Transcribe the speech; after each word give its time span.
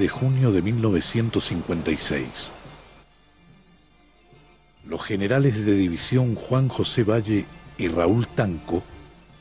de 0.00 0.08
junio 0.08 0.50
de 0.50 0.62
1956. 0.62 2.50
Los 4.86 5.04
generales 5.04 5.66
de 5.66 5.74
división 5.74 6.34
Juan 6.34 6.68
José 6.68 7.04
Valle 7.04 7.44
y 7.76 7.88
Raúl 7.88 8.26
Tanco 8.26 8.82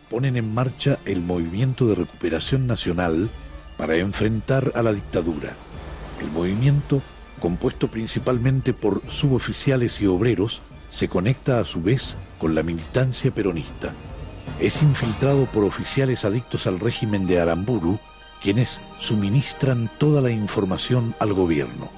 ponen 0.10 0.36
en 0.36 0.54
marcha 0.54 1.00
el 1.06 1.22
movimiento 1.22 1.88
de 1.88 1.96
recuperación 1.96 2.68
nacional 2.68 3.30
para 3.78 3.96
enfrentar 3.96 4.74
a 4.76 4.82
la 4.82 4.92
dictadura. 4.92 5.54
El 6.20 6.30
movimiento, 6.32 7.02
compuesto 7.40 7.90
principalmente 7.90 8.74
por 8.74 9.02
suboficiales 9.10 10.02
y 10.02 10.08
obreros, 10.08 10.62
se 10.92 11.08
conecta 11.08 11.62
a 11.62 11.66
su 11.66 11.82
vez 11.82 12.18
con 12.38 12.54
la 12.54 12.64
militancia 12.64 13.32
peronista. 13.32 13.94
Es 14.60 14.82
infiltrado 14.82 15.46
por 15.46 15.64
oficiales 15.64 16.26
adictos 16.26 16.68
al 16.68 16.82
régimen 16.82 17.28
de 17.28 17.40
Aramburu, 17.40 17.98
quienes 18.42 18.82
suministran 18.98 19.90
toda 19.98 20.22
la 20.22 20.32
información 20.32 21.16
al 21.20 21.34
gobierno. 21.34 21.90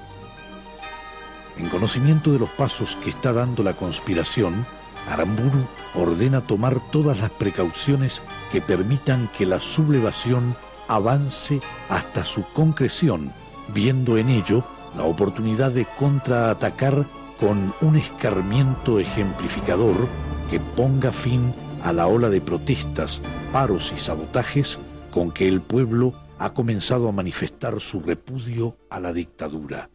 En 1.57 1.69
conocimiento 1.69 2.31
de 2.31 2.39
los 2.39 2.49
pasos 2.49 2.97
que 3.03 3.09
está 3.09 3.33
dando 3.33 3.63
la 3.63 3.73
conspiración, 3.73 4.65
Aramburu 5.07 5.65
ordena 5.95 6.41
tomar 6.41 6.79
todas 6.91 7.19
las 7.19 7.31
precauciones 7.31 8.21
que 8.51 8.61
permitan 8.61 9.29
que 9.37 9.45
la 9.45 9.59
sublevación 9.59 10.55
avance 10.87 11.61
hasta 11.89 12.25
su 12.25 12.43
concreción, 12.53 13.33
viendo 13.73 14.17
en 14.17 14.29
ello 14.29 14.63
la 14.95 15.03
oportunidad 15.03 15.71
de 15.71 15.85
contraatacar 15.85 17.05
con 17.39 17.73
un 17.81 17.95
escarmiento 17.95 18.99
ejemplificador 18.99 20.07
que 20.49 20.59
ponga 20.59 21.11
fin 21.11 21.53
a 21.81 21.93
la 21.93 22.07
ola 22.07 22.29
de 22.29 22.41
protestas, 22.41 23.21
paros 23.51 23.91
y 23.95 23.99
sabotajes 23.99 24.79
con 25.11 25.31
que 25.31 25.47
el 25.47 25.61
pueblo 25.61 26.13
ha 26.41 26.55
comenzado 26.55 27.07
a 27.07 27.11
manifestar 27.11 27.79
su 27.81 27.99
repudio 27.99 28.75
a 28.89 28.99
la 28.99 29.13
dictadura. 29.13 29.91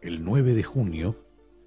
El 0.00 0.24
9 0.24 0.54
de 0.54 0.62
junio, 0.62 1.16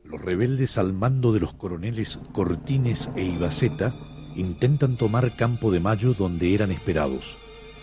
los 0.06 0.22
rebeldes 0.22 0.78
al 0.78 0.94
mando 0.94 1.34
de 1.34 1.42
los 1.42 1.52
coroneles 1.52 2.18
Cortines 2.32 3.10
e 3.18 3.26
Ibaceta 3.26 3.94
intentan 4.38 4.96
tomar 4.96 5.36
Campo 5.36 5.70
de 5.70 5.82
Mayo 5.82 6.14
donde 6.14 6.54
eran 6.54 6.72
esperados. 6.72 7.36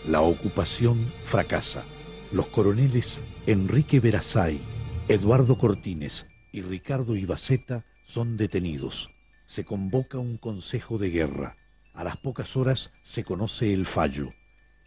La 0.09 0.23
ocupación 0.23 1.05
fracasa. 1.27 1.85
Los 2.33 2.47
coroneles 2.47 3.21
Enrique 3.47 4.01
Verazay, 4.01 4.59
Eduardo 5.09 5.59
Cortines 5.59 6.25
y 6.51 6.63
Ricardo 6.63 7.15
Ibaceta 7.15 7.85
son 8.07 8.39
detenidos. 8.39 9.11
Se 9.45 9.67
convoca 9.67 10.17
un 10.17 10.39
consejo 10.39 10.97
de 10.97 11.11
guerra. 11.11 11.59
A 11.93 12.05
las 12.05 12.17
pocas 12.17 12.57
horas 12.57 12.91
se 13.03 13.23
conoce 13.23 13.75
el 13.75 13.85
fallo. 13.85 14.31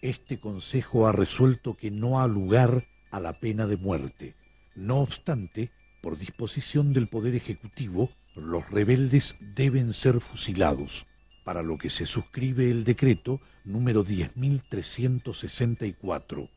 Este 0.01 0.39
consejo 0.39 1.07
ha 1.07 1.11
resuelto 1.11 1.75
que 1.75 1.91
no 1.91 2.21
ha 2.21 2.27
lugar 2.27 2.85
a 3.11 3.19
la 3.19 3.33
pena 3.33 3.67
de 3.67 3.75
muerte. 3.75 4.33
No 4.75 4.99
obstante, 4.99 5.71
por 6.01 6.17
disposición 6.17 6.93
del 6.93 7.09
Poder 7.09 7.35
Ejecutivo, 7.35 8.09
los 8.33 8.71
rebeldes 8.71 9.35
deben 9.41 9.93
ser 9.93 10.21
fusilados, 10.21 11.05
para 11.43 11.63
lo 11.63 11.77
que 11.77 11.89
se 11.89 12.05
suscribe 12.05 12.71
el 12.71 12.85
decreto 12.85 13.41
número 13.65 14.05
10.364. 14.05 16.49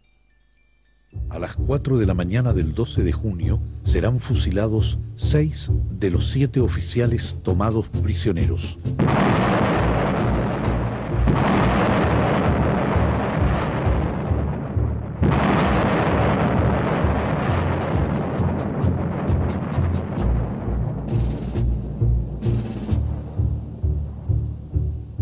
A 1.29 1.41
las 1.41 1.57
4 1.57 1.99
de 1.99 2.07
la 2.07 2.15
mañana 2.15 2.53
del 2.53 2.75
12 2.75 3.03
de 3.03 3.13
junio 3.13 3.61
serán 3.85 4.21
fusilados 4.21 5.01
seis 5.17 5.69
de 5.91 6.11
los 6.11 6.31
siete 6.31 6.61
oficiales 6.61 7.39
tomados 7.43 7.89
prisioneros. 7.89 8.79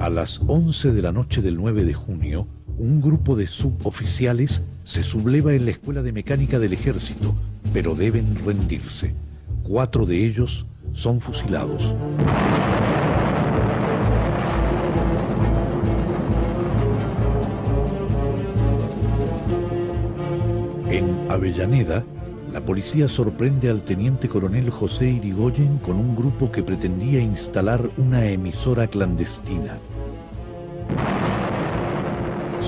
A 0.01 0.09
las 0.09 0.41
11 0.47 0.93
de 0.93 1.03
la 1.03 1.13
noche 1.13 1.43
del 1.43 1.57
9 1.57 1.85
de 1.85 1.93
junio, 1.93 2.47
un 2.79 3.03
grupo 3.03 3.37
de 3.37 3.47
suboficiales 3.47 4.63
se 4.83 5.03
subleva 5.03 5.53
en 5.53 5.67
la 5.67 5.73
Escuela 5.73 6.01
de 6.01 6.11
Mecánica 6.11 6.59
del 6.59 6.73
Ejército, 6.73 7.35
pero 7.75 7.95
deben 7.95 8.35
rendirse. 8.43 9.15
Cuatro 9.63 10.07
de 10.07 10.25
ellos 10.25 10.65
son 10.95 11.21
fusilados. 11.21 11.95
En 20.89 21.31
Avellaneda, 21.31 22.03
la 22.55 22.65
policía 22.65 23.07
sorprende 23.07 23.69
al 23.69 23.83
teniente 23.83 24.31
coronel 24.31 24.71
José 24.71 25.11
Irigoyen 25.11 25.77
con 25.77 25.97
un 25.97 26.17
grupo 26.17 26.51
que 26.51 26.63
pretendía 26.63 27.21
instalar 27.21 27.91
una 27.99 28.25
emisora 28.25 28.87
clandestina 28.87 29.79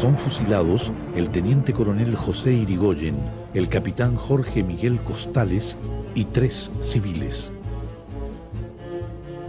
son 0.03 0.19
fusilados 0.19 0.91
el 1.15 1.31
teniente 1.31 1.73
coronel 1.73 2.17
José 2.17 2.53
Irigoyen, 2.53 3.15
el 3.55 3.69
capitán 3.69 4.17
Jorge 4.17 4.65
Miguel 4.65 4.99
Costales 4.99 5.77
y 6.17 6.25
tres 6.25 6.73
civiles. 6.83 7.53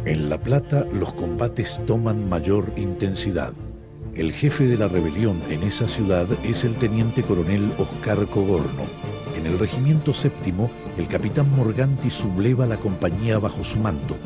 En 0.05 0.29
La 0.29 0.37
Plata 0.37 0.85
los 0.93 1.11
combates 1.13 1.81
toman 1.87 2.29
mayor 2.29 2.71
intensidad. 2.75 3.53
El 4.13 4.31
jefe 4.31 4.67
de 4.67 4.77
la 4.77 4.87
rebelión 4.87 5.41
en 5.49 5.63
esa 5.63 5.87
ciudad 5.87 6.27
es 6.43 6.63
el 6.63 6.75
teniente 6.75 7.23
coronel 7.23 7.71
Oscar 7.79 8.27
Cogorno. 8.27 8.83
En 9.35 9.47
el 9.47 9.57
regimiento 9.57 10.13
séptimo, 10.13 10.69
el 10.99 11.07
capitán 11.07 11.49
Morganti 11.55 12.11
subleva 12.11 12.67
la 12.67 12.77
compañía 12.77 13.39
bajo 13.39 13.63
su 13.63 13.79
mando, 13.79 14.17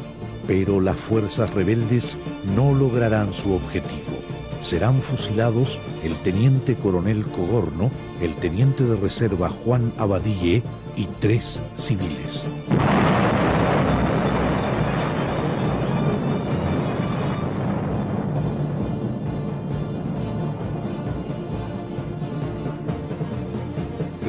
pero 0.46 0.82
las 0.82 1.00
fuerzas 1.00 1.54
rebeldes 1.54 2.18
no 2.54 2.74
lograrán 2.74 3.32
su 3.32 3.54
objetivo 3.54 4.17
serán 4.68 5.02
fusilados 5.02 5.80
el 6.04 6.14
teniente 6.24 6.76
coronel 6.76 7.26
Cogorno, 7.28 7.90
el 8.22 8.36
teniente 8.36 8.84
de 8.84 8.98
reserva 8.98 9.48
Juan 9.48 9.94
Abadille 9.98 10.62
y 10.98 11.06
tres 11.22 11.62
civiles. 11.76 12.46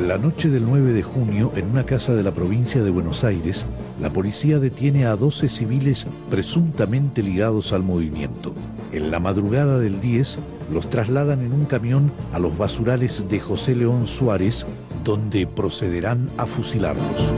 La 0.06 0.19
noche 0.19 0.49
del 0.50 0.65
9 0.65 0.93
de 0.93 1.03
junio, 1.03 1.50
en 1.56 1.69
una 1.69 1.84
casa 1.84 2.15
de 2.15 2.22
la 2.22 2.31
provincia 2.31 2.81
de 2.84 2.91
Buenos 2.91 3.25
Aires, 3.25 3.66
la 4.00 4.12
policía 4.12 4.60
detiene 4.60 5.05
a 5.05 5.16
12 5.16 5.49
civiles 5.49 6.06
presuntamente 6.31 7.25
ligados 7.25 7.72
al 7.72 7.82
movimiento. 7.82 8.55
En 8.93 9.10
la 9.10 9.21
madrugada 9.21 9.78
del 9.78 10.00
10 10.00 10.38
los 10.72 10.88
trasladan 10.88 11.43
en 11.43 11.53
un 11.53 11.66
camión 11.66 12.12
a 12.32 12.38
los 12.38 12.56
basurales 12.56 13.28
de 13.28 13.38
José 13.38 13.75
León 13.75 14.06
Suárez, 14.06 14.66
donde 15.04 15.47
procederán 15.47 16.31
a 16.38 16.47
fusilarlos. 16.47 17.34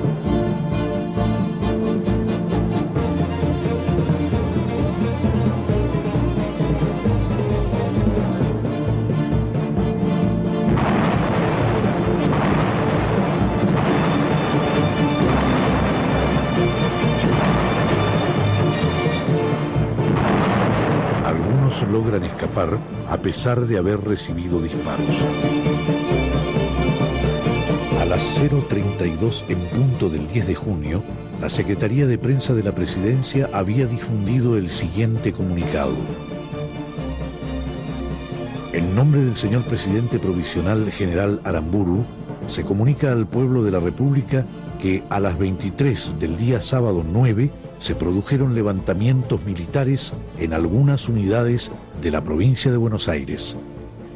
Logran 21.87 22.25
escapar 22.25 22.79
a 23.09 23.17
pesar 23.19 23.67
de 23.67 23.79
haber 23.79 24.01
recibido 24.01 24.61
disparos. 24.61 25.17
A 28.01 28.05
las 28.05 28.21
0.32 28.41 29.45
en 29.49 29.59
punto 29.69 30.09
del 30.09 30.27
10 30.29 30.47
de 30.47 30.55
junio, 30.55 31.03
la 31.41 31.49
Secretaría 31.49 32.07
de 32.07 32.19
Prensa 32.19 32.55
de 32.55 32.63
la 32.63 32.75
Presidencia 32.75 33.49
había 33.53 33.87
difundido 33.87 34.57
el 34.57 34.71
siguiente 34.71 35.33
comunicado. 35.33 35.95
En 38.73 38.95
nombre 38.95 39.23
del 39.23 39.37
señor 39.37 39.63
presidente 39.63 40.19
provisional 40.19 40.91
general 40.93 41.41
Aramburu, 41.45 42.05
se 42.47 42.65
comunica 42.65 43.13
al 43.13 43.27
pueblo 43.27 43.63
de 43.63 43.71
la 43.71 43.81
República 43.81 44.47
que 44.81 45.03
a 45.09 45.21
las 45.21 45.39
23 45.39 46.15
del 46.19 46.37
día 46.37 46.63
sábado 46.63 47.05
9 47.07 47.51
se 47.81 47.95
produjeron 47.95 48.55
levantamientos 48.55 49.45
militares 49.45 50.13
en 50.39 50.53
algunas 50.53 51.09
unidades 51.09 51.73
de 52.01 52.11
la 52.11 52.23
provincia 52.23 52.71
de 52.71 52.77
Buenos 52.77 53.09
Aires. 53.09 53.57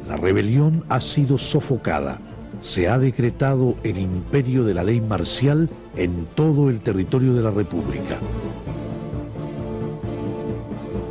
La 0.07 0.15
rebelión 0.15 0.85
ha 0.87 1.01
sido 1.01 1.37
sofocada. 1.39 2.21
Se 2.61 2.87
ha 2.87 2.99
decretado 2.99 3.75
el 3.83 3.97
imperio 3.97 4.63
de 4.63 4.75
la 4.75 4.83
ley 4.83 5.01
marcial 5.01 5.69
en 5.95 6.27
todo 6.35 6.69
el 6.69 6.79
territorio 6.79 7.33
de 7.33 7.41
la 7.41 7.51
República. 7.51 8.19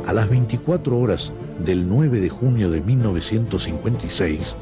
A 0.07 0.13
las 0.13 0.29
24 0.29 0.97
horas 0.97 1.33
del 1.59 1.87
9 1.89 2.21
de 2.21 2.29
junio 2.29 2.69
de 2.69 2.79
1956, 2.79 4.55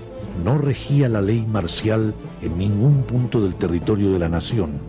no 0.44 0.58
regía 0.58 1.10
la 1.10 1.22
ley 1.22 1.46
marcial 1.46 2.16
en 2.42 2.58
ningún 2.58 3.04
punto 3.04 3.42
del 3.42 3.56
territorio 3.56 4.12
de 4.12 4.20
la 4.20 4.30
nación. 4.30 4.80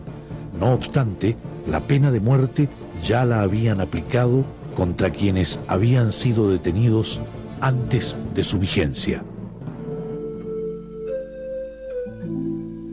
No 0.59 0.73
obstante, 0.73 1.37
la 1.67 1.87
pena 1.87 2.11
de 2.11 2.19
muerte 2.19 2.69
ya 3.03 3.25
la 3.25 3.41
habían 3.41 3.81
aplicado 3.81 4.45
contra 4.75 5.09
quienes 5.09 5.59
habían 5.67 6.13
sido 6.13 6.49
detenidos 6.51 7.21
antes 7.61 8.17
de 8.33 8.43
su 8.43 8.59
vigencia. 8.59 9.23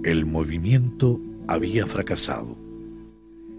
El 0.05 0.27
movimiento 0.27 1.21
había 1.47 1.87
fracasado. 1.87 2.57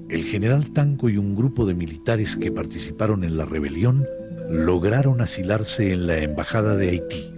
El 0.09 0.23
general 0.23 0.71
Tanco 0.71 1.09
y 1.09 1.17
un 1.17 1.35
grupo 1.35 1.65
de 1.65 1.73
militares 1.73 2.35
que 2.35 2.51
participaron 2.51 3.23
en 3.23 3.37
la 3.37 3.45
rebelión 3.45 4.05
lograron 4.49 5.21
asilarse 5.21 5.93
en 5.93 6.07
la 6.07 6.19
embajada 6.19 6.75
de 6.75 6.89
Haití. 6.89 7.33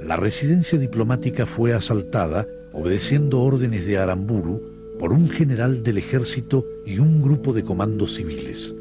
La 0.00 0.16
residencia 0.16 0.78
diplomática 0.78 1.44
fue 1.44 1.74
asaltada 1.74 2.46
obedeciendo 2.72 3.40
órdenes 3.40 3.86
de 3.86 3.98
Aramburu 3.98 4.77
por 4.98 5.12
un 5.12 5.28
general 5.28 5.82
del 5.82 5.98
ejército 5.98 6.66
y 6.84 6.98
un 6.98 7.22
grupo 7.22 7.52
de 7.52 7.64
comandos 7.64 8.14
civiles. 8.14 8.74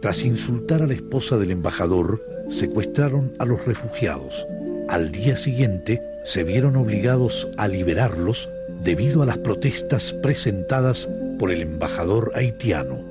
Tras 0.00 0.24
insultar 0.24 0.82
a 0.82 0.86
la 0.86 0.94
esposa 0.94 1.36
del 1.38 1.50
embajador, 1.50 2.22
secuestraron 2.50 3.32
a 3.38 3.44
los 3.44 3.64
refugiados. 3.66 4.46
Al 4.88 5.12
día 5.12 5.36
siguiente 5.36 6.00
se 6.24 6.44
vieron 6.44 6.76
obligados 6.76 7.48
a 7.56 7.68
liberarlos 7.68 8.48
debido 8.82 9.22
a 9.22 9.26
las 9.26 9.38
protestas 9.38 10.12
presentadas 10.22 11.08
por 11.38 11.50
el 11.50 11.62
embajador 11.62 12.32
haitiano. 12.34 13.04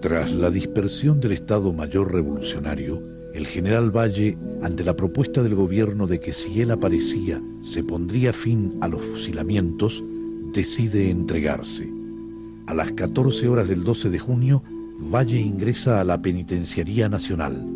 Tras 0.00 0.32
la 0.32 0.50
dispersión 0.50 1.20
del 1.20 1.32
Estado 1.32 1.72
Mayor 1.72 2.12
Revolucionario, 2.12 3.02
el 3.34 3.48
general 3.48 3.90
Valle, 3.90 4.38
ante 4.62 4.84
la 4.84 4.94
propuesta 4.94 5.42
del 5.42 5.56
gobierno 5.56 6.06
de 6.06 6.20
que 6.20 6.32
si 6.32 6.60
él 6.60 6.70
aparecía 6.70 7.42
se 7.62 7.82
pondría 7.82 8.32
fin 8.32 8.76
a 8.80 8.86
los 8.86 9.02
fusilamientos, 9.02 10.04
decide 10.52 11.10
entregarse. 11.10 11.92
A 12.66 12.74
las 12.74 12.92
14 12.92 13.48
horas 13.48 13.68
del 13.68 13.82
12 13.82 14.10
de 14.10 14.18
junio, 14.20 14.62
Valle 15.12 15.40
ingresa 15.40 16.00
a 16.00 16.04
la 16.04 16.22
Penitenciaría 16.22 17.08
Nacional. 17.08 17.66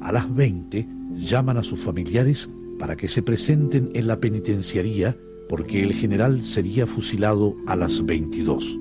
A 0.00 0.10
las 0.10 0.34
20 0.34 0.88
llaman 1.14 1.56
a 1.56 1.64
sus 1.64 1.80
familiares 1.80 2.50
para 2.78 2.96
que 2.96 3.06
se 3.06 3.22
presenten 3.22 3.90
en 3.94 4.08
la 4.08 4.18
penitenciaría 4.18 5.16
porque 5.48 5.82
el 5.82 5.92
general 5.92 6.42
sería 6.42 6.86
fusilado 6.86 7.56
a 7.66 7.76
las 7.76 8.04
22. 8.04 8.78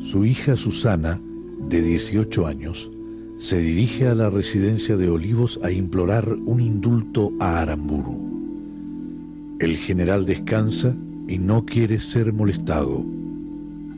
Su 0.00 0.24
hija 0.24 0.56
Susana, 0.56 1.20
de 1.68 1.82
18 1.82 2.46
años, 2.46 2.90
se 3.38 3.58
dirige 3.58 4.08
a 4.08 4.14
la 4.14 4.30
residencia 4.30 4.96
de 4.96 5.08
Olivos 5.08 5.60
a 5.62 5.70
implorar 5.70 6.32
un 6.32 6.60
indulto 6.60 7.32
a 7.38 7.60
Aramburu. 7.60 9.56
El 9.60 9.76
general 9.76 10.26
descansa 10.26 10.94
y 11.28 11.38
no 11.38 11.64
quiere 11.64 12.00
ser 12.00 12.32
molestado, 12.32 13.04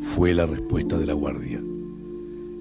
fue 0.02 0.34
la 0.34 0.46
respuesta 0.46 0.98
de 0.98 1.06
la 1.06 1.14
guardia. 1.14 1.60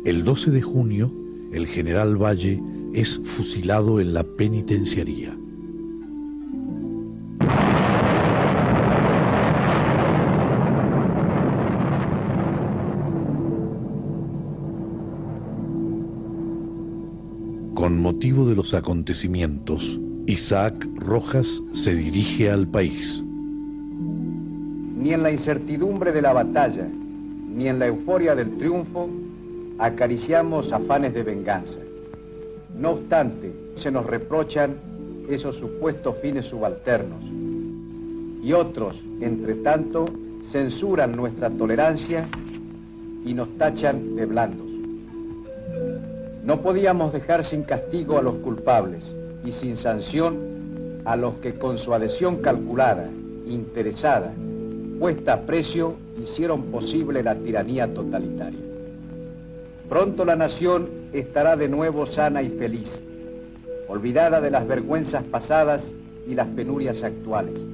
El 0.05 0.23
12 0.23 0.51
de 0.51 0.61
junio, 0.61 1.11
el 1.51 1.67
general 1.67 2.21
Valle 2.21 2.61
es 2.93 3.19
fusilado 3.23 3.99
en 3.99 4.13
la 4.13 4.23
penitenciaría. 4.23 5.38
Con 17.89 18.01
motivo 18.03 18.45
de 18.45 18.53
los 18.53 18.75
acontecimientos, 18.75 19.99
Isaac 20.27 20.87
Rojas 20.97 21.47
se 21.73 21.95
dirige 21.95 22.51
al 22.51 22.67
país. 22.67 23.23
Ni 24.95 25.11
en 25.11 25.23
la 25.23 25.31
incertidumbre 25.31 26.11
de 26.11 26.21
la 26.21 26.31
batalla, 26.31 26.87
ni 27.51 27.67
en 27.67 27.79
la 27.79 27.87
euforia 27.87 28.35
del 28.35 28.55
triunfo, 28.59 29.09
acariciamos 29.79 30.71
afanes 30.71 31.15
de 31.15 31.23
venganza. 31.23 31.79
No 32.77 32.91
obstante, 32.91 33.51
se 33.75 33.89
nos 33.89 34.05
reprochan 34.05 34.75
esos 35.27 35.55
supuestos 35.55 36.15
fines 36.21 36.45
subalternos. 36.45 37.23
Y 38.43 38.53
otros, 38.53 39.01
entre 39.19 39.55
tanto, 39.55 40.05
censuran 40.43 41.15
nuestra 41.15 41.49
tolerancia 41.49 42.29
y 43.25 43.33
nos 43.33 43.49
tachan 43.57 44.15
de 44.15 44.27
blandos. 44.27 44.68
No 46.43 46.61
podíamos 46.61 47.13
dejar 47.13 47.43
sin 47.43 47.63
castigo 47.63 48.17
a 48.17 48.21
los 48.21 48.35
culpables 48.35 49.03
y 49.43 49.51
sin 49.51 49.75
sanción 49.75 51.01
a 51.05 51.15
los 51.15 51.35
que 51.35 51.53
con 51.53 51.77
su 51.77 51.93
adhesión 51.93 52.37
calculada, 52.37 53.09
interesada, 53.45 54.31
puesta 54.99 55.33
a 55.33 55.41
precio, 55.41 55.95
hicieron 56.21 56.63
posible 56.63 57.23
la 57.23 57.35
tiranía 57.35 57.93
totalitaria. 57.93 58.59
Pronto 59.87 60.23
la 60.25 60.35
nación 60.35 60.89
estará 61.13 61.55
de 61.55 61.67
nuevo 61.67 62.05
sana 62.05 62.41
y 62.41 62.49
feliz, 62.49 62.91
olvidada 63.87 64.39
de 64.39 64.51
las 64.51 64.67
vergüenzas 64.67 65.23
pasadas 65.23 65.81
y 66.27 66.35
las 66.35 66.47
penurias 66.47 67.03
actuales. 67.03 67.65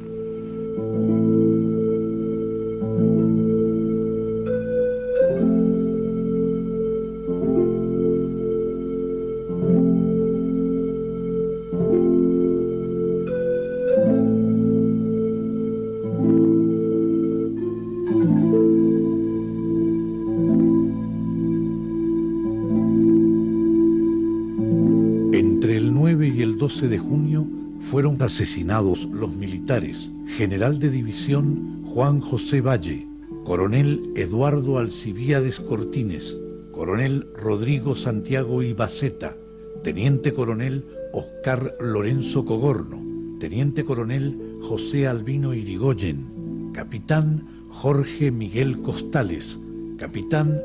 Asesinados 28.21 29.05
los 29.05 29.33
militares. 29.33 30.11
General 30.27 30.79
de 30.79 30.89
división 30.89 31.83
Juan 31.83 32.21
José 32.21 32.61
Valle, 32.61 33.07
coronel 33.43 34.11
Eduardo 34.15 34.77
Alcibiades 34.79 35.59
Cortines, 35.59 36.35
coronel 36.71 37.27
Rodrigo 37.35 37.95
Santiago 37.95 38.61
Ibaceta, 38.63 39.35
teniente 39.83 40.33
coronel 40.33 40.83
Oscar 41.13 41.75
Lorenzo 41.79 42.43
Cogorno, 42.43 43.01
teniente 43.39 43.85
coronel 43.85 44.57
José 44.61 45.07
Albino 45.07 45.53
Irigoyen, 45.53 46.71
capitán 46.73 47.45
Jorge 47.69 48.31
Miguel 48.31 48.81
Costales, 48.81 49.59
capitán 49.97 50.61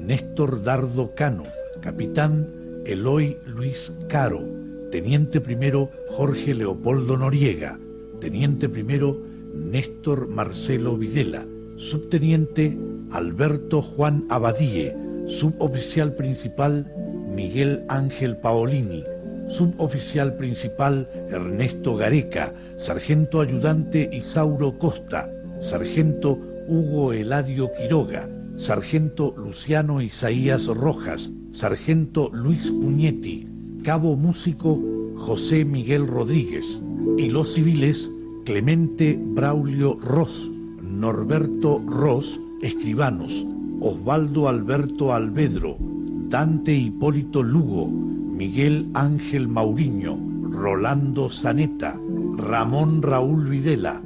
Néstor 0.00 0.62
Dardo 0.64 1.14
Cano, 1.14 1.44
capitán 1.80 2.48
Eloy 2.84 3.36
Luis 3.46 3.92
Caro, 4.08 4.63
Teniente 4.94 5.40
primero 5.40 5.90
Jorge 6.08 6.54
Leopoldo 6.54 7.16
Noriega, 7.16 7.80
Teniente 8.20 8.68
primero 8.68 9.20
Néstor 9.52 10.28
Marcelo 10.28 10.96
Videla, 10.96 11.44
Subteniente 11.78 12.78
Alberto 13.10 13.82
Juan 13.82 14.24
Abadíe, 14.28 14.96
Suboficial 15.26 16.14
principal 16.14 16.86
Miguel 17.26 17.84
Ángel 17.88 18.36
Paolini, 18.36 19.02
Suboficial 19.48 20.36
principal 20.36 21.10
Ernesto 21.28 21.96
Gareca, 21.96 22.54
Sargento 22.76 23.40
ayudante 23.40 24.08
Isauro 24.12 24.78
Costa, 24.78 25.28
Sargento 25.60 26.38
Hugo 26.68 27.12
Eladio 27.12 27.72
Quiroga, 27.72 28.30
Sargento 28.58 29.34
Luciano 29.36 30.00
Isaías 30.00 30.66
Rojas, 30.66 31.30
Sargento 31.50 32.30
Luis 32.32 32.70
Puñetti, 32.70 33.53
cabo 33.84 34.16
músico 34.16 34.80
José 35.14 35.66
Miguel 35.66 36.06
Rodríguez 36.06 36.80
y 37.18 37.28
los 37.28 37.52
civiles 37.52 38.10
Clemente 38.46 39.20
Braulio 39.22 39.98
Ross, 40.00 40.50
Norberto 40.80 41.82
Ross, 41.86 42.40
escribanos, 42.62 43.46
Osvaldo 43.80 44.48
Alberto 44.48 45.12
Alvedro, 45.12 45.76
Dante 45.78 46.74
Hipólito 46.74 47.42
Lugo, 47.42 47.86
Miguel 47.88 48.88
Ángel 48.94 49.48
Mauriño, 49.48 50.16
Rolando 50.50 51.28
Zaneta, 51.28 52.00
Ramón 52.38 53.02
Raúl 53.02 53.50
Videla, 53.50 54.02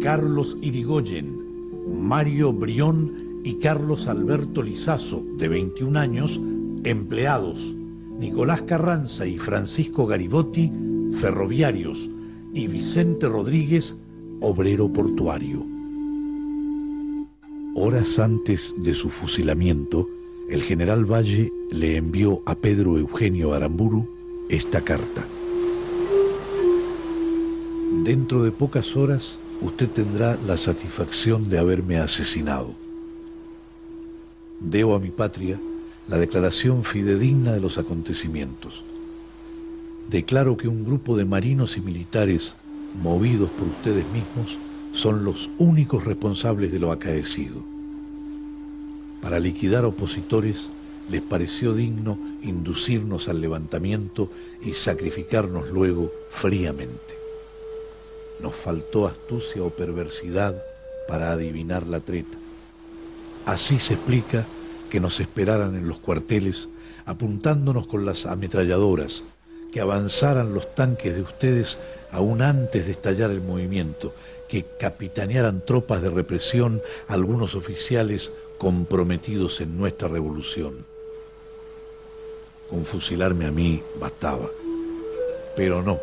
Carlos 0.00 0.56
Irigoyen, 0.62 1.36
Mario 2.00 2.54
Brión 2.54 3.12
y 3.44 3.56
Carlos 3.56 4.08
Alberto 4.08 4.62
Lizazo, 4.62 5.22
de 5.36 5.48
21 5.48 5.98
años, 5.98 6.40
empleados 6.84 7.77
Nicolás 8.18 8.62
Carranza 8.62 9.26
y 9.26 9.38
Francisco 9.38 10.04
Garibotti, 10.04 10.72
ferroviarios, 11.20 12.10
y 12.52 12.66
Vicente 12.66 13.28
Rodríguez, 13.28 13.94
obrero 14.40 14.92
portuario. 14.92 15.64
Horas 17.76 18.18
antes 18.18 18.74
de 18.76 18.94
su 18.94 19.08
fusilamiento, 19.08 20.08
el 20.50 20.62
general 20.62 21.04
Valle 21.04 21.52
le 21.70 21.96
envió 21.96 22.42
a 22.44 22.56
Pedro 22.56 22.98
Eugenio 22.98 23.54
Aramburu 23.54 24.08
esta 24.48 24.80
carta. 24.80 25.24
Dentro 28.02 28.42
de 28.42 28.50
pocas 28.50 28.96
horas 28.96 29.38
usted 29.60 29.88
tendrá 29.88 30.36
la 30.44 30.56
satisfacción 30.56 31.48
de 31.48 31.58
haberme 31.58 31.98
asesinado. 31.98 32.74
Debo 34.60 34.96
a 34.96 34.98
mi 34.98 35.10
patria 35.10 35.60
la 36.08 36.16
declaración 36.16 36.84
fidedigna 36.84 37.52
de 37.52 37.60
los 37.60 37.78
acontecimientos. 37.78 38.82
Declaro 40.10 40.56
que 40.56 40.68
un 40.68 40.84
grupo 40.84 41.16
de 41.16 41.26
marinos 41.26 41.76
y 41.76 41.82
militares, 41.82 42.54
movidos 43.02 43.50
por 43.50 43.68
ustedes 43.68 44.06
mismos, 44.06 44.56
son 44.92 45.22
los 45.22 45.50
únicos 45.58 46.04
responsables 46.04 46.72
de 46.72 46.78
lo 46.78 46.92
acaecido. 46.92 47.62
Para 49.20 49.38
liquidar 49.38 49.84
opositores, 49.84 50.68
les 51.10 51.20
pareció 51.20 51.74
digno 51.74 52.18
inducirnos 52.42 53.28
al 53.28 53.40
levantamiento 53.40 54.30
y 54.62 54.72
sacrificarnos 54.72 55.70
luego 55.70 56.10
fríamente. 56.30 57.18
Nos 58.40 58.54
faltó 58.54 59.06
astucia 59.06 59.62
o 59.62 59.70
perversidad 59.70 60.54
para 61.06 61.32
adivinar 61.32 61.86
la 61.86 62.00
treta. 62.00 62.38
Así 63.46 63.78
se 63.78 63.94
explica 63.94 64.46
que 64.88 65.00
nos 65.00 65.20
esperaran 65.20 65.76
en 65.76 65.88
los 65.88 65.98
cuarteles 65.98 66.68
apuntándonos 67.08 67.86
con 67.86 68.04
las 68.04 68.26
ametralladoras, 68.26 69.22
que 69.72 69.80
avanzaran 69.80 70.52
los 70.52 70.74
tanques 70.74 71.14
de 71.14 71.22
ustedes 71.22 71.78
aún 72.12 72.42
antes 72.42 72.84
de 72.84 72.92
estallar 72.92 73.30
el 73.30 73.40
movimiento, 73.40 74.14
que 74.46 74.66
capitanearan 74.78 75.64
tropas 75.64 76.02
de 76.02 76.10
represión 76.10 76.82
algunos 77.08 77.54
oficiales 77.54 78.30
comprometidos 78.58 79.62
en 79.62 79.78
nuestra 79.78 80.08
revolución. 80.08 80.84
Con 82.68 82.84
fusilarme 82.84 83.46
a 83.46 83.52
mí 83.52 83.82
bastaba, 83.98 84.50
pero 85.56 85.82
no. 85.82 85.98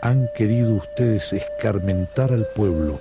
Han 0.00 0.28
querido 0.34 0.76
ustedes 0.76 1.34
escarmentar 1.34 2.32
al 2.32 2.46
pueblo, 2.56 3.00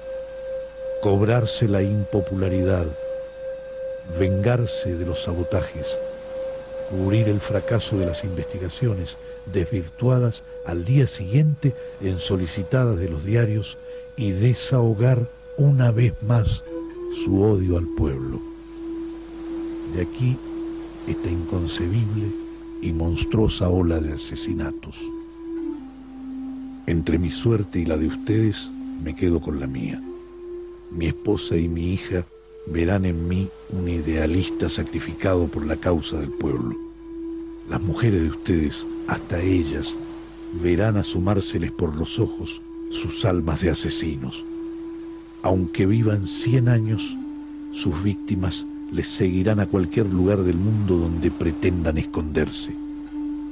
cobrarse 1.01 1.65
la 1.69 1.81
impopularidad, 1.81 2.87
vengarse 4.17 4.95
de 4.95 5.05
los 5.05 5.23
sabotajes, 5.23 5.97
cubrir 6.89 7.29
el 7.29 7.39
fracaso 7.39 7.97
de 7.97 8.05
las 8.05 8.23
investigaciones 8.23 9.17
desvirtuadas 9.51 10.43
al 10.65 10.85
día 10.85 11.07
siguiente 11.07 11.75
en 12.01 12.19
solicitadas 12.19 12.97
de 12.97 13.09
los 13.09 13.23
diarios 13.23 13.77
y 14.17 14.31
desahogar 14.31 15.29
una 15.57 15.91
vez 15.91 16.13
más 16.23 16.63
su 17.23 17.41
odio 17.41 17.77
al 17.77 17.87
pueblo. 17.87 18.39
De 19.93 20.01
aquí 20.01 20.37
esta 21.07 21.29
inconcebible 21.29 22.27
y 22.81 22.91
monstruosa 22.91 23.69
ola 23.69 23.99
de 23.99 24.13
asesinatos. 24.13 25.03
Entre 26.85 27.17
mi 27.17 27.31
suerte 27.31 27.79
y 27.79 27.85
la 27.85 27.97
de 27.97 28.07
ustedes 28.07 28.69
me 29.03 29.15
quedo 29.15 29.39
con 29.41 29.59
la 29.59 29.67
mía. 29.67 30.01
Mi 30.91 31.07
esposa 31.07 31.55
y 31.55 31.67
mi 31.67 31.93
hija 31.93 32.25
verán 32.71 33.05
en 33.05 33.27
mí 33.27 33.49
un 33.69 33.87
idealista 33.87 34.69
sacrificado 34.69 35.47
por 35.47 35.65
la 35.65 35.77
causa 35.77 36.19
del 36.19 36.29
pueblo. 36.29 36.75
Las 37.69 37.81
mujeres 37.81 38.21
de 38.21 38.29
ustedes, 38.29 38.85
hasta 39.07 39.41
ellas, 39.41 39.95
verán 40.61 40.97
asomárseles 40.97 41.71
por 41.71 41.95
los 41.95 42.19
ojos 42.19 42.61
sus 42.89 43.25
almas 43.25 43.61
de 43.61 43.69
asesinos. 43.69 44.43
Aunque 45.41 45.85
vivan 45.85 46.27
cien 46.27 46.67
años, 46.67 47.15
sus 47.71 48.01
víctimas 48.03 48.65
les 48.91 49.07
seguirán 49.07 49.59
a 49.59 49.67
cualquier 49.67 50.07
lugar 50.07 50.43
del 50.43 50.57
mundo 50.57 50.97
donde 50.97 51.29
pretendan 51.29 51.97
esconderse, 51.97 52.73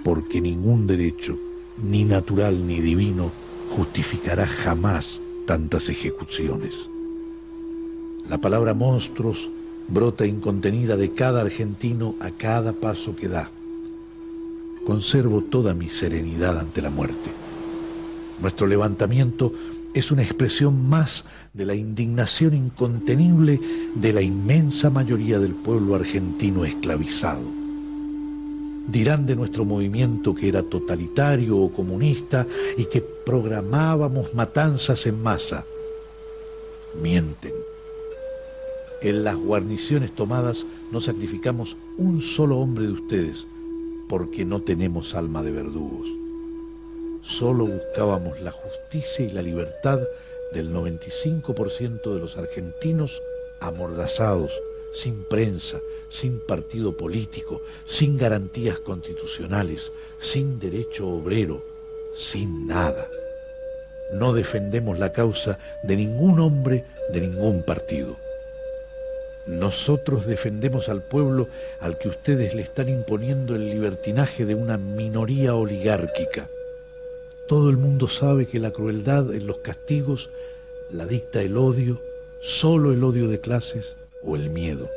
porque 0.03 0.41
ningún 0.41 0.87
derecho, 0.87 1.37
ni 1.77 2.03
natural 2.03 2.65
ni 2.65 2.81
divino, 2.81 3.31
justificará 3.75 4.47
jamás 4.47 5.21
tantas 5.45 5.89
ejecuciones. 5.89 6.89
La 8.29 8.37
palabra 8.37 8.73
monstruos 8.73 9.49
brota 9.87 10.25
incontenida 10.25 10.97
de 10.97 11.13
cada 11.13 11.41
argentino 11.41 12.15
a 12.19 12.31
cada 12.31 12.73
paso 12.73 13.15
que 13.15 13.29
da. 13.29 13.49
Conservo 14.85 15.43
toda 15.43 15.73
mi 15.73 15.89
serenidad 15.89 16.59
ante 16.59 16.81
la 16.81 16.89
muerte. 16.89 17.29
Nuestro 18.41 18.67
levantamiento 18.67 19.53
es 19.93 20.11
una 20.11 20.23
expresión 20.23 20.89
más 20.89 21.23
de 21.53 21.65
la 21.65 21.75
indignación 21.75 22.53
incontenible 22.53 23.61
de 23.95 24.13
la 24.13 24.21
inmensa 24.21 24.89
mayoría 24.89 25.39
del 25.39 25.53
pueblo 25.53 25.95
argentino 25.95 26.65
esclavizado. 26.65 27.41
Dirán 28.87 29.25
de 29.25 29.37
nuestro 29.37 29.63
movimiento 29.63 30.35
que 30.35 30.49
era 30.49 30.63
totalitario 30.63 31.57
o 31.57 31.71
comunista 31.71 32.45
y 32.77 32.85
que 32.85 33.01
programábamos 33.01 34.33
matanzas 34.33 35.05
en 35.07 35.23
masa. 35.23 35.65
Mienten. 37.01 37.76
En 39.01 39.23
las 39.23 39.35
guarniciones 39.35 40.13
tomadas 40.13 40.65
no 40.91 41.01
sacrificamos 41.01 41.77
un 41.97 42.21
solo 42.21 42.57
hombre 42.57 42.87
de 42.87 42.93
ustedes 42.93 43.45
porque 44.09 44.45
no 44.45 44.61
tenemos 44.61 45.13
alma 45.13 45.43
de 45.43 45.51
verdugos 45.51 46.07
solo 47.27 47.65
buscábamos 47.65 48.39
la 48.39 48.51
justicia 48.51 49.25
y 49.25 49.31
la 49.31 49.41
libertad 49.41 49.99
del 50.53 50.73
95% 50.73 52.13
de 52.13 52.19
los 52.19 52.37
argentinos 52.37 53.21
amordazados, 53.59 54.51
sin 54.93 55.23
prensa, 55.25 55.79
sin 56.09 56.39
partido 56.39 56.95
político, 56.95 57.61
sin 57.85 58.17
garantías 58.17 58.79
constitucionales, 58.79 59.91
sin 60.19 60.59
derecho 60.59 61.07
obrero, 61.07 61.63
sin 62.15 62.65
nada. 62.65 63.07
No 64.13 64.31
defendemos 64.31 64.97
la 64.97 65.11
causa 65.11 65.59
de 65.83 65.97
ningún 65.97 66.39
hombre, 66.39 66.85
de 67.11 67.21
ningún 67.21 67.61
partido. 67.63 68.15
Nosotros 69.47 70.25
defendemos 70.25 70.89
al 70.89 71.03
pueblo 71.03 71.47
al 71.79 71.97
que 71.97 72.09
ustedes 72.09 72.53
le 72.53 72.61
están 72.61 72.89
imponiendo 72.89 73.55
el 73.55 73.69
libertinaje 73.69 74.45
de 74.45 74.55
una 74.55 74.77
minoría 74.77 75.55
oligárquica 75.55 76.49
todo 77.47 77.69
el 77.69 77.77
mundo 77.77 78.09
sabe 78.09 78.45
que 78.45 78.59
la 78.59 78.71
crueldad 78.71 79.33
en 79.33 79.47
los 79.47 79.59
castigos 79.59 80.29
la 80.91 81.07
dicta 81.07 81.41
el 81.41 81.57
odio, 81.57 82.01
solo 82.41 82.91
el 82.91 83.03
odio 83.03 83.29
de 83.29 83.39
clases 83.39 83.95
o 84.21 84.35
el 84.35 84.49
miedo. 84.49 84.89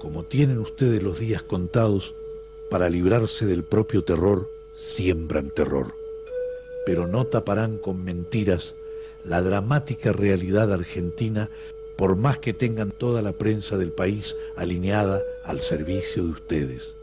Como 0.00 0.24
tienen 0.24 0.58
ustedes 0.58 1.02
los 1.02 1.20
días 1.20 1.42
contados, 1.42 2.14
para 2.70 2.90
librarse 2.90 3.46
del 3.46 3.62
propio 3.62 4.02
terror, 4.02 4.50
siembran 4.74 5.50
terror, 5.50 5.94
pero 6.84 7.06
no 7.06 7.24
taparán 7.26 7.78
con 7.78 8.02
mentiras 8.02 8.74
la 9.24 9.42
dramática 9.42 10.12
realidad 10.12 10.72
argentina 10.72 11.50
por 11.96 12.16
más 12.16 12.38
que 12.38 12.52
tengan 12.52 12.90
toda 12.90 13.22
la 13.22 13.32
prensa 13.32 13.76
del 13.76 13.92
país 13.92 14.34
alineada 14.56 15.20
al 15.44 15.60
servicio 15.60 16.24
de 16.24 16.30
ustedes. 16.30 16.94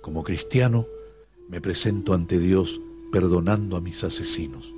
Como 0.00 0.24
cristiano, 0.24 0.86
me 1.48 1.60
presento 1.60 2.14
ante 2.14 2.38
Dios 2.38 2.80
perdonando 3.12 3.76
a 3.76 3.80
mis 3.80 4.02
asesinos. 4.04 4.72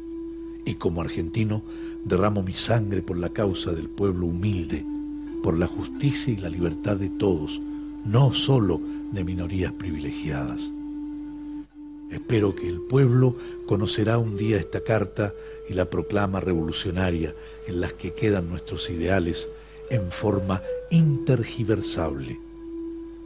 Y 0.67 0.75
como 0.75 1.01
argentino 1.01 1.63
derramo 2.05 2.43
mi 2.43 2.55
sangre 2.55 3.03
por 3.03 3.17
la 3.17 3.31
causa 3.31 3.73
del 3.73 3.89
pueblo 3.89 4.27
humilde, 4.27 4.85
por 5.43 5.57
la 5.57 5.67
justicia 5.67 6.33
y 6.33 6.37
la 6.37 6.49
libertad 6.49 6.97
de 6.97 7.11
todos, 7.11 7.61
no 8.05 8.33
solo 8.33 8.81
de 9.13 9.25
minorías 9.25 9.73
privilegiadas. 9.73 10.61
Espero 12.11 12.55
que 12.55 12.69
el 12.69 12.81
pueblo 12.81 13.37
conocerá 13.67 14.19
un 14.19 14.37
día 14.37 14.59
esta 14.59 14.83
carta 14.83 15.35
y 15.69 15.75
la 15.75 15.87
proclama 15.87 16.41
revolucionaria 16.41 17.35
en 17.67 17.81
las 17.81 17.93
que 17.95 18.13
quedan 18.13 18.49
nuestros 18.49 18.91
ideales 18.91 19.49
en 19.91 20.11
forma 20.11 20.63
intergiversable. 20.91 22.39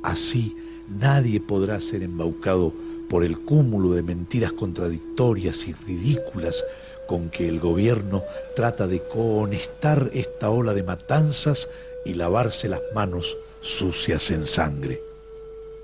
Así 0.03 0.57
nadie 0.89 1.41
podrá 1.41 1.81
ser 1.81 2.03
embaucado 2.03 2.73
por 3.09 3.25
el 3.25 3.39
cúmulo 3.39 3.93
de 3.93 4.03
mentiras 4.03 4.53
contradictorias 4.53 5.67
y 5.67 5.73
ridículas 5.73 6.65
con 7.07 7.31
que 7.31 7.49
el 7.49 7.59
gobierno 7.59 8.23
trata 8.55 8.87
de 8.87 9.03
cohonestar 9.03 10.11
esta 10.13 10.51
ola 10.51 10.75
de 10.75 10.83
matanzas 10.83 11.69
y 12.05 12.15
lavarse 12.15 12.69
las 12.69 12.83
manos 12.95 13.37
sucias 13.61 14.31
en 14.31 14.47
sangre. 14.47 15.03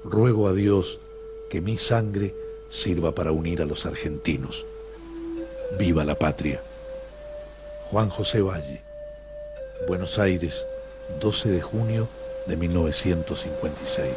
Ruego 0.04 0.48
a 0.48 0.52
Dios 0.52 1.00
que 1.48 1.60
mi 1.60 1.78
sangre 1.78 2.34
sirva 2.74 3.14
para 3.14 3.32
unir 3.32 3.62
a 3.62 3.66
los 3.66 3.86
argentinos. 3.86 4.66
Viva 5.78 6.04
la 6.04 6.16
patria. 6.16 6.60
Juan 7.90 8.10
José 8.10 8.40
Valle, 8.40 8.82
Buenos 9.86 10.18
Aires, 10.18 10.66
12 11.20 11.50
de 11.50 11.62
junio 11.62 12.08
de 12.46 12.56
1956. 12.56 14.10